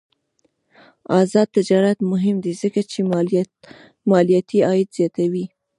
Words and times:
آزاد 1.19 1.47
تجارت 1.57 1.97
مهم 2.11 2.37
دی 2.43 2.53
ځکه 2.61 2.81
چې 2.91 2.99
مالیاتي 4.09 4.59
عاید 4.67 4.89
زیاتوي. 4.97 5.45